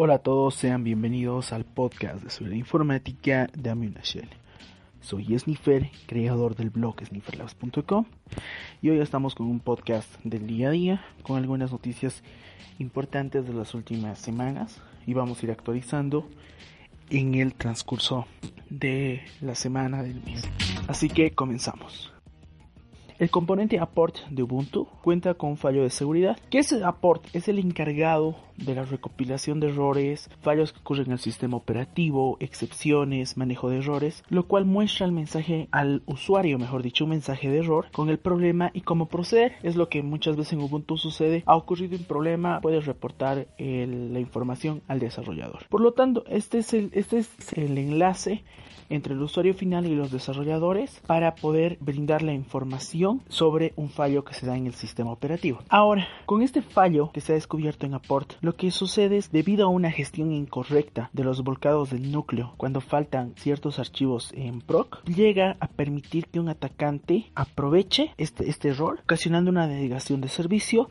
Hola 0.00 0.14
a 0.14 0.18
todos, 0.18 0.54
sean 0.54 0.84
bienvenidos 0.84 1.52
al 1.52 1.64
podcast 1.64 2.22
de 2.22 2.30
Seguridad 2.30 2.56
Informática 2.56 3.48
de 3.52 3.70
Amunashell. 3.70 4.28
Soy 5.00 5.36
Sniffer, 5.36 5.90
creador 6.06 6.54
del 6.54 6.70
blog 6.70 7.04
snifferlabs.com 7.04 8.04
y 8.80 8.90
hoy 8.90 9.00
estamos 9.00 9.34
con 9.34 9.48
un 9.48 9.58
podcast 9.58 10.08
del 10.22 10.46
día 10.46 10.68
a 10.68 10.70
día 10.70 11.04
con 11.24 11.36
algunas 11.36 11.72
noticias 11.72 12.22
importantes 12.78 13.44
de 13.44 13.54
las 13.54 13.74
últimas 13.74 14.20
semanas 14.20 14.80
y 15.04 15.14
vamos 15.14 15.42
a 15.42 15.46
ir 15.46 15.50
actualizando 15.50 16.28
en 17.10 17.34
el 17.34 17.54
transcurso 17.54 18.26
de 18.70 19.22
la 19.40 19.56
semana 19.56 20.04
del 20.04 20.22
mes. 20.22 20.48
Así 20.86 21.08
que 21.08 21.32
comenzamos. 21.32 22.12
El 23.18 23.30
componente 23.30 23.80
apport 23.80 24.18
de 24.30 24.44
Ubuntu 24.44 24.86
cuenta 25.02 25.34
con 25.34 25.50
un 25.50 25.56
fallo 25.56 25.82
de 25.82 25.90
seguridad. 25.90 26.38
¿Qué 26.50 26.60
es 26.60 26.70
el 26.70 26.84
apport? 26.84 27.26
Es 27.34 27.48
el 27.48 27.58
encargado 27.58 28.36
de 28.58 28.74
la 28.74 28.84
recopilación 28.84 29.60
de 29.60 29.68
errores, 29.68 30.30
fallos 30.40 30.72
que 30.72 30.80
ocurren 30.80 31.06
en 31.06 31.12
el 31.12 31.18
sistema 31.18 31.56
operativo, 31.56 32.36
excepciones, 32.40 33.36
manejo 33.36 33.70
de 33.70 33.78
errores, 33.78 34.24
lo 34.28 34.46
cual 34.46 34.64
muestra 34.64 35.06
el 35.06 35.12
mensaje 35.12 35.68
al 35.70 36.02
usuario, 36.06 36.58
mejor 36.58 36.82
dicho, 36.82 37.04
un 37.04 37.10
mensaje 37.10 37.48
de 37.48 37.58
error 37.58 37.86
con 37.92 38.08
el 38.08 38.18
problema 38.18 38.70
y 38.74 38.82
cómo 38.82 39.06
proceder. 39.06 39.54
Es 39.62 39.76
lo 39.76 39.88
que 39.88 40.02
muchas 40.02 40.36
veces 40.36 40.54
en 40.54 40.60
Ubuntu 40.60 40.96
sucede. 40.96 41.42
Ha 41.46 41.56
ocurrido 41.56 41.96
un 41.96 42.04
problema, 42.04 42.60
puedes 42.60 42.86
reportar 42.86 43.46
la 43.58 44.20
información 44.20 44.82
al 44.88 44.98
desarrollador. 44.98 45.66
Por 45.68 45.80
lo 45.80 45.92
tanto, 45.92 46.24
este 46.28 46.58
es 46.58 46.74
el, 46.74 46.90
este 46.92 47.18
es 47.18 47.30
el 47.54 47.78
enlace 47.78 48.42
entre 48.90 49.14
el 49.14 49.22
usuario 49.22 49.54
final 49.54 49.86
y 49.86 49.94
los 49.94 50.10
desarrolladores 50.10 51.00
para 51.06 51.34
poder 51.34 51.76
brindar 51.80 52.22
la 52.22 52.32
información 52.32 53.22
sobre 53.28 53.72
un 53.76 53.90
fallo 53.90 54.24
que 54.24 54.34
se 54.34 54.46
da 54.46 54.56
en 54.56 54.66
el 54.66 54.74
sistema 54.74 55.12
operativo. 55.12 55.60
Ahora, 55.68 56.08
con 56.26 56.42
este 56.42 56.62
fallo 56.62 57.10
que 57.12 57.20
se 57.20 57.32
ha 57.32 57.34
descubierto 57.34 57.86
en 57.86 57.94
Apport, 57.94 58.34
lo 58.48 58.56
que 58.56 58.70
sucede 58.70 59.18
es 59.18 59.30
debido 59.30 59.66
a 59.66 59.68
una 59.68 59.90
gestión 59.90 60.32
incorrecta 60.32 61.10
de 61.12 61.22
los 61.22 61.44
volcados 61.44 61.90
del 61.90 62.10
núcleo 62.10 62.54
cuando 62.56 62.80
faltan 62.80 63.34
ciertos 63.36 63.78
archivos 63.78 64.32
en 64.34 64.62
proc, 64.62 65.04
llega 65.04 65.58
a 65.60 65.66
permitir 65.66 66.28
que 66.28 66.40
un 66.40 66.48
atacante 66.48 67.30
aproveche 67.34 68.14
este, 68.16 68.48
este 68.48 68.70
error, 68.70 69.00
ocasionando 69.02 69.50
una 69.50 69.68
denegación 69.68 70.22
de 70.22 70.28
servicio 70.28 70.88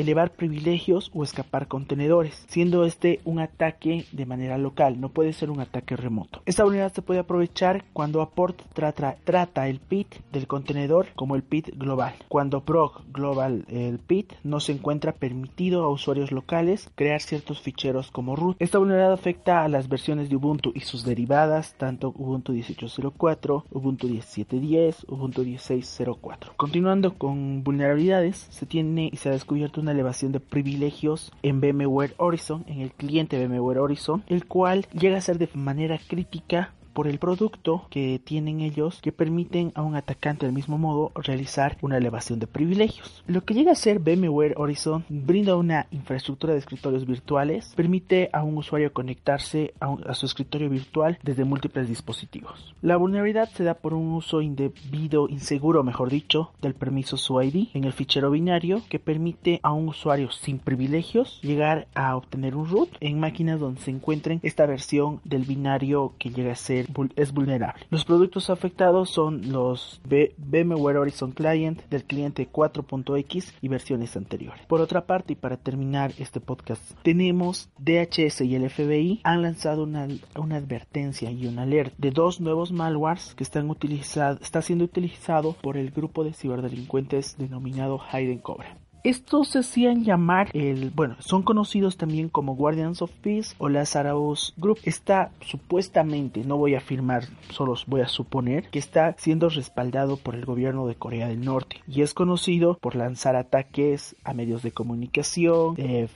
elevar 0.00 0.32
privilegios 0.32 1.10
o 1.14 1.22
escapar 1.22 1.68
contenedores, 1.68 2.44
siendo 2.48 2.84
este 2.84 3.20
un 3.24 3.40
ataque 3.40 4.04
de 4.12 4.26
manera 4.26 4.58
local, 4.58 5.00
no 5.00 5.08
puede 5.10 5.32
ser 5.32 5.50
un 5.50 5.60
ataque 5.60 5.96
remoto. 5.96 6.42
Esta 6.46 6.64
unidad 6.64 6.92
se 6.92 7.02
puede 7.02 7.20
aprovechar 7.20 7.84
cuando 7.92 8.22
Apport 8.22 8.60
trata, 8.72 9.16
trata 9.24 9.68
el 9.68 9.80
PIT 9.80 10.16
del 10.32 10.46
contenedor 10.46 11.08
como 11.14 11.36
el 11.36 11.42
PIT 11.42 11.76
global. 11.76 12.14
Cuando 12.28 12.62
proc 12.62 13.02
global 13.12 13.64
el 13.68 13.98
PIT 13.98 14.32
no 14.44 14.60
se 14.60 14.72
encuentra 14.72 15.12
permitido 15.12 15.84
a 15.84 15.90
usuarios 15.90 16.32
locales 16.32 16.90
crear 16.94 17.20
ciertos 17.20 17.60
ficheros 17.60 18.10
como 18.10 18.36
root. 18.36 18.56
Esta 18.58 18.78
vulnerabilidad 18.78 19.12
afecta 19.12 19.64
a 19.64 19.68
las 19.68 19.88
versiones 19.88 20.28
de 20.28 20.36
Ubuntu 20.36 20.72
y 20.74 20.80
sus 20.80 21.04
derivadas, 21.04 21.74
tanto 21.76 22.08
Ubuntu 22.16 22.52
18.04, 22.52 23.64
Ubuntu 23.70 24.08
17.10, 24.08 25.04
Ubuntu 25.08 25.44
16.04. 25.44 26.56
Continuando 26.56 27.14
con 27.14 27.62
vulnerabilidades, 27.62 28.46
se 28.50 28.66
tiene 28.66 29.10
y 29.12 29.16
se 29.16 29.28
ha 29.28 29.32
descubierto 29.32 29.80
una 29.80 29.89
elevación 29.92 30.32
de 30.32 30.40
privilegios 30.40 31.32
en 31.42 31.60
VMware 31.60 32.14
Horizon, 32.16 32.64
en 32.66 32.80
el 32.80 32.92
cliente 32.92 33.44
VMware 33.44 33.78
Horizon, 33.78 34.22
el 34.26 34.46
cual 34.46 34.86
llega 34.92 35.18
a 35.18 35.22
ser 35.22 35.38
de 35.38 35.48
manera 35.54 35.98
crítica 36.08 36.72
por 36.92 37.08
el 37.08 37.18
producto 37.18 37.86
que 37.90 38.20
tienen 38.22 38.60
ellos 38.60 39.00
que 39.02 39.12
permiten 39.12 39.72
a 39.74 39.82
un 39.82 39.96
atacante 39.96 40.46
del 40.46 40.54
mismo 40.54 40.78
modo 40.78 41.12
realizar 41.14 41.76
una 41.82 41.96
elevación 41.96 42.38
de 42.38 42.46
privilegios. 42.46 43.22
Lo 43.26 43.44
que 43.44 43.54
llega 43.54 43.72
a 43.72 43.76
ser 43.76 43.98
VMware 43.98 44.54
Horizon 44.56 45.04
brinda 45.08 45.56
una 45.56 45.86
infraestructura 45.90 46.52
de 46.52 46.58
escritorios 46.58 47.06
virtuales, 47.06 47.72
permite 47.76 48.30
a 48.32 48.42
un 48.42 48.56
usuario 48.56 48.92
conectarse 48.92 49.74
a, 49.80 50.14
su 50.14 50.26
escritorio 50.26 50.68
virtual 50.68 51.18
desde 51.22 51.44
múltiples 51.44 51.88
dispositivos. 51.88 52.74
La 52.82 52.96
vulnerabilidad 52.96 53.50
se 53.50 53.64
da 53.64 53.74
por 53.74 53.94
un 53.94 54.12
uso 54.12 54.40
indebido, 54.40 55.28
inseguro 55.28 55.82
mejor 55.82 56.10
dicho, 56.10 56.52
del 56.60 56.74
permiso 56.74 57.16
SUID 57.16 57.68
en 57.74 57.84
el 57.84 57.92
fichero 57.92 58.30
binario 58.30 58.82
que 58.88 58.98
permite 58.98 59.60
a 59.62 59.72
un 59.72 59.88
usuario 59.88 60.30
sin 60.30 60.58
privilegios 60.58 61.40
llegar 61.42 61.88
a 61.94 62.16
obtener 62.16 62.56
un 62.56 62.68
root 62.68 62.90
en 63.00 63.20
máquinas 63.20 63.60
donde 63.60 63.80
se 63.80 63.90
encuentren 63.90 64.40
esta 64.42 64.66
versión 64.66 65.20
del 65.24 65.44
binario 65.44 66.14
que 66.18 66.30
llega 66.30 66.52
a 66.52 66.56
ser 66.56 66.79
es 67.16 67.32
vulnerable. 67.32 67.84
Los 67.90 68.04
productos 68.04 68.50
afectados 68.50 69.10
son 69.10 69.52
los 69.52 70.00
VMware 70.04 70.98
Horizon 70.98 71.32
Client 71.32 71.80
del 71.90 72.04
cliente 72.04 72.48
4.x 72.50 73.54
y 73.60 73.68
versiones 73.68 74.16
anteriores. 74.16 74.66
Por 74.66 74.80
otra 74.80 75.06
parte, 75.06 75.32
y 75.32 75.36
para 75.36 75.56
terminar 75.56 76.12
este 76.18 76.40
podcast, 76.40 76.82
tenemos 77.02 77.70
DHS 77.78 78.42
y 78.42 78.54
el 78.54 78.68
FBI 78.68 79.20
han 79.24 79.42
lanzado 79.42 79.82
una, 79.84 80.08
una 80.36 80.56
advertencia 80.56 81.30
y 81.30 81.46
una 81.46 81.62
alerta 81.62 81.94
de 81.98 82.10
dos 82.10 82.40
nuevos 82.40 82.72
malwares 82.72 83.34
que 83.34 83.44
están 83.44 83.70
utilizados, 83.70 84.40
está 84.42 84.62
siendo 84.62 84.84
utilizado 84.84 85.54
por 85.54 85.76
el 85.76 85.90
grupo 85.90 86.24
de 86.24 86.32
ciberdelincuentes 86.32 87.36
denominado 87.38 88.00
Hayden 88.10 88.38
Cobra. 88.38 88.76
Estos 89.02 89.48
se 89.48 89.60
hacían 89.60 90.04
llamar 90.04 90.50
el, 90.52 90.90
bueno, 90.90 91.16
son 91.20 91.42
conocidos 91.42 91.96
también 91.96 92.28
como 92.28 92.54
Guardians 92.54 93.00
of 93.00 93.10
Peace 93.22 93.54
o 93.56 93.70
Lazarus 93.70 94.52
Group. 94.58 94.78
Está 94.82 95.30
supuestamente, 95.40 96.44
no 96.44 96.58
voy 96.58 96.74
a 96.74 96.78
afirmar, 96.78 97.24
solo 97.50 97.74
voy 97.86 98.02
a 98.02 98.08
suponer 98.08 98.68
que 98.68 98.78
está 98.78 99.14
siendo 99.16 99.48
respaldado 99.48 100.18
por 100.18 100.34
el 100.34 100.44
gobierno 100.44 100.86
de 100.86 100.96
Corea 100.96 101.28
del 101.28 101.44
Norte 101.44 101.76
y 101.88 102.02
es 102.02 102.12
conocido 102.12 102.76
por 102.78 102.94
lanzar 102.94 103.36
ataques 103.36 104.16
a 104.22 104.34
medios 104.34 104.62
de 104.62 104.72
comunicación, 104.72 105.76
eh, 105.78 106.08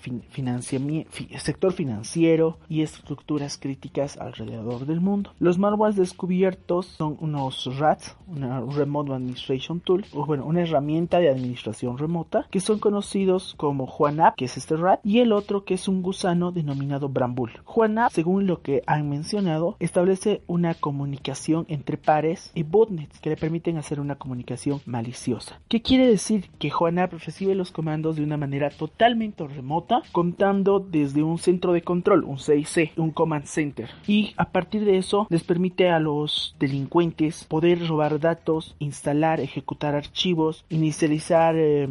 sector 1.38 1.72
financiero 1.72 2.58
y 2.68 2.82
estructuras 2.82 3.56
críticas 3.56 4.18
alrededor 4.18 4.84
del 4.84 5.00
mundo. 5.00 5.32
Los 5.38 5.58
malwares 5.58 5.96
descubiertos 5.96 6.86
son 6.86 7.16
unos 7.20 7.64
RATs, 7.78 8.16
una 8.26 8.60
Remote 8.60 9.12
Administration 9.12 9.80
Tool, 9.80 10.04
o 10.12 10.26
bueno, 10.26 10.44
una 10.44 10.62
herramienta 10.62 11.18
de 11.18 11.30
administración 11.30 11.96
remota 11.96 12.46
que 12.50 12.60
son 12.60 12.73
conocidos 12.78 13.54
como 13.56 13.86
Juanap, 13.86 14.36
que 14.36 14.46
es 14.46 14.56
este 14.56 14.76
rat, 14.76 15.00
y 15.04 15.20
el 15.20 15.32
otro 15.32 15.64
que 15.64 15.74
es 15.74 15.88
un 15.88 16.02
gusano 16.02 16.52
denominado 16.52 17.08
Brambul. 17.08 17.52
Juanap, 17.64 18.10
según 18.12 18.46
lo 18.46 18.62
que 18.62 18.82
han 18.86 19.08
mencionado, 19.08 19.76
establece 19.80 20.42
una 20.46 20.74
comunicación 20.74 21.66
entre 21.68 21.96
pares 21.96 22.50
y 22.54 22.62
botnets 22.62 23.20
que 23.20 23.30
le 23.30 23.36
permiten 23.36 23.76
hacer 23.76 24.00
una 24.00 24.16
comunicación 24.16 24.80
maliciosa. 24.86 25.60
¿Qué 25.68 25.82
quiere 25.82 26.06
decir? 26.06 26.50
Que 26.58 26.70
Juanap 26.70 27.12
recibe 27.12 27.54
los 27.54 27.72
comandos 27.72 28.16
de 28.16 28.22
una 28.22 28.36
manera 28.36 28.70
totalmente 28.70 29.46
remota, 29.46 30.02
contando 30.12 30.80
desde 30.80 31.22
un 31.22 31.38
centro 31.38 31.72
de 31.72 31.82
control, 31.82 32.24
un 32.24 32.38
CIC, 32.38 32.92
un 32.96 33.10
command 33.10 33.44
center, 33.44 33.90
y 34.06 34.34
a 34.36 34.50
partir 34.50 34.84
de 34.84 34.98
eso 34.98 35.26
les 35.30 35.42
permite 35.42 35.90
a 35.90 35.98
los 35.98 36.56
delincuentes 36.58 37.44
poder 37.44 37.86
robar 37.86 38.20
datos, 38.20 38.76
instalar, 38.78 39.40
ejecutar 39.40 39.94
archivos, 39.94 40.64
inicializar 40.68 41.54
eh, 41.56 41.88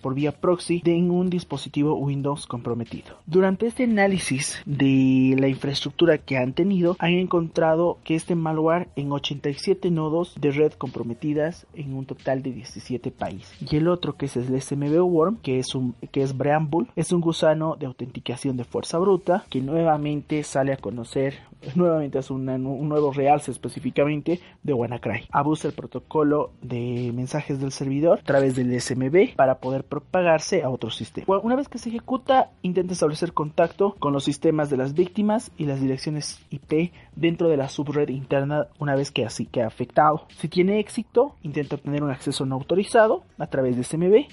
por 0.00 0.14
vía 0.14 0.32
proxy 0.32 0.80
de 0.84 0.94
un 0.94 1.30
dispositivo 1.30 1.94
Windows 1.94 2.46
comprometido. 2.46 3.18
Durante 3.26 3.66
este 3.66 3.84
análisis 3.84 4.60
de 4.66 5.36
la 5.38 5.48
infraestructura 5.48 6.18
que 6.18 6.36
han 6.36 6.52
tenido, 6.52 6.96
han 6.98 7.12
encontrado 7.12 7.98
que 8.04 8.14
este 8.14 8.34
malware 8.34 8.88
en 8.96 9.12
87 9.12 9.90
nodos 9.90 10.34
de 10.40 10.50
red 10.50 10.72
comprometidas 10.72 11.66
en 11.74 11.94
un 11.94 12.06
total 12.06 12.42
de 12.42 12.52
17 12.52 13.10
países. 13.10 13.56
Y 13.60 13.76
el 13.76 13.88
otro 13.88 14.16
que 14.16 14.26
es 14.26 14.36
el 14.36 14.60
SMB 14.60 15.00
Worm, 15.00 15.38
que 15.38 15.58
es 15.58 15.74
un 15.74 15.94
que 16.10 16.22
es 16.22 16.36
Bramble, 16.36 16.88
es 16.96 17.12
un 17.12 17.20
gusano 17.20 17.76
de 17.76 17.86
autenticación 17.86 18.56
de 18.56 18.64
fuerza 18.64 18.98
bruta 18.98 19.44
que 19.48 19.60
nuevamente 19.60 20.42
sale 20.42 20.72
a 20.72 20.76
conocer, 20.76 21.34
nuevamente 21.74 22.18
es 22.18 22.30
un 22.30 22.44
nuevo 22.44 23.12
realce 23.12 23.50
específicamente 23.50 24.40
de 24.62 24.72
WannaCry. 24.72 25.26
Abusa 25.30 25.68
el 25.68 25.74
protocolo 25.74 26.50
de 26.62 27.10
mensajes 27.14 27.60
del 27.60 27.72
servidor 27.72 28.20
a 28.20 28.22
través 28.22 28.54
del 28.56 28.80
SMB 28.80 29.34
para 29.36 29.58
poder 29.58 29.84
propagarse 29.84 30.62
a 30.62 30.70
otro 30.70 30.90
sistema. 30.90 31.26
una 31.42 31.56
vez 31.56 31.68
que 31.68 31.78
se 31.78 31.88
ejecuta, 31.88 32.50
intenta 32.62 32.92
establecer 32.92 33.32
contacto 33.32 33.96
con 33.98 34.12
los 34.12 34.24
sistemas 34.24 34.70
de 34.70 34.76
las 34.76 34.94
víctimas 34.94 35.50
y 35.56 35.64
las 35.64 35.80
direcciones 35.80 36.40
IP 36.50 36.92
dentro 37.14 37.48
de 37.48 37.56
la 37.56 37.68
subred 37.68 38.08
interna 38.08 38.66
una 38.78 38.94
vez 38.94 39.10
que 39.10 39.24
así 39.24 39.46
queda 39.46 39.66
afectado. 39.66 40.26
Si 40.38 40.48
tiene 40.48 40.78
éxito, 40.78 41.34
intenta 41.42 41.76
obtener 41.76 42.02
un 42.02 42.10
acceso 42.10 42.46
no 42.46 42.54
autorizado 42.54 43.24
a 43.38 43.46
través 43.46 43.76
de 43.76 43.84
SMB 43.84 44.26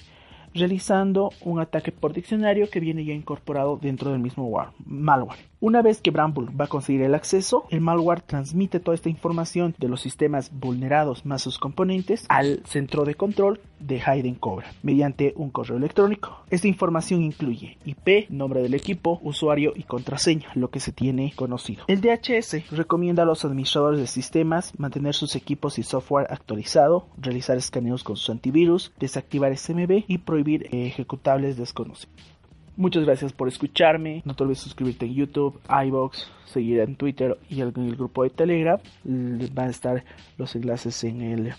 realizando 0.54 1.30
un 1.40 1.60
ataque 1.60 1.92
por 1.92 2.12
diccionario 2.12 2.70
que 2.70 2.80
viene 2.80 3.04
ya 3.04 3.12
incorporado 3.12 3.76
dentro 3.76 4.12
del 4.12 4.20
mismo 4.20 4.48
malware. 4.86 5.40
Una 5.66 5.80
vez 5.80 6.02
que 6.02 6.10
Bramble 6.10 6.50
va 6.54 6.66
a 6.66 6.68
conseguir 6.68 7.00
el 7.00 7.14
acceso, 7.14 7.64
el 7.70 7.80
malware 7.80 8.20
transmite 8.20 8.80
toda 8.80 8.94
esta 8.94 9.08
información 9.08 9.74
de 9.78 9.88
los 9.88 10.02
sistemas 10.02 10.50
vulnerados 10.52 11.24
más 11.24 11.40
sus 11.40 11.56
componentes 11.56 12.26
al 12.28 12.60
centro 12.66 13.06
de 13.06 13.14
control 13.14 13.62
de 13.80 13.98
Hayden 14.04 14.34
Cobra 14.34 14.70
mediante 14.82 15.32
un 15.36 15.48
correo 15.48 15.78
electrónico. 15.78 16.44
Esta 16.50 16.68
información 16.68 17.22
incluye 17.22 17.78
IP, 17.86 18.28
nombre 18.28 18.60
del 18.60 18.74
equipo, 18.74 19.20
usuario 19.22 19.72
y 19.74 19.84
contraseña, 19.84 20.50
lo 20.54 20.68
que 20.68 20.80
se 20.80 20.92
tiene 20.92 21.32
conocido. 21.34 21.84
El 21.88 22.02
DHS 22.02 22.70
recomienda 22.70 23.22
a 23.22 23.26
los 23.26 23.46
administradores 23.46 24.00
de 24.00 24.06
sistemas 24.06 24.78
mantener 24.78 25.14
sus 25.14 25.34
equipos 25.34 25.78
y 25.78 25.82
software 25.82 26.26
actualizado, 26.28 27.06
realizar 27.16 27.56
escaneos 27.56 28.04
con 28.04 28.16
sus 28.16 28.28
antivirus, 28.28 28.92
desactivar 29.00 29.56
SMB 29.56 30.04
y 30.08 30.18
prohibir 30.18 30.68
ejecutables 30.72 31.56
desconocidos. 31.56 32.34
Muchas 32.76 33.04
gracias 33.04 33.32
por 33.32 33.46
escucharme. 33.46 34.22
No 34.24 34.34
te 34.34 34.42
olvides 34.42 34.58
suscribirte 34.58 35.06
en 35.06 35.14
YouTube, 35.14 35.60
iBox, 35.86 36.28
seguir 36.44 36.80
en 36.80 36.96
Twitter 36.96 37.38
y 37.48 37.60
en 37.60 37.72
el 37.76 37.96
grupo 37.96 38.24
de 38.24 38.30
Telegram. 38.30 38.80
Van 39.04 39.68
a 39.68 39.70
estar 39.70 40.04
los 40.38 40.56
enlaces 40.56 41.04
en, 41.04 41.22
el, 41.22 41.54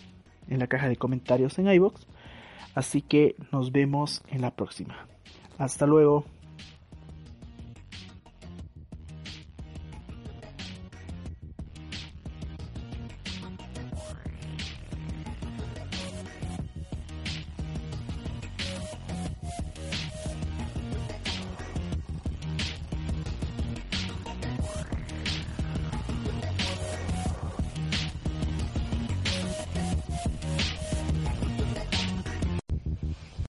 en 0.49 0.59
la 0.59 0.67
caja 0.67 0.89
de 0.89 0.97
comentarios 0.97 1.57
en 1.57 1.67
iBox. 1.69 2.05
Así 2.73 3.01
que 3.01 3.35
nos 3.53 3.71
vemos 3.71 4.23
en 4.29 4.41
la 4.41 4.51
próxima. 4.51 5.07
Hasta 5.57 5.85
luego. 5.85 6.25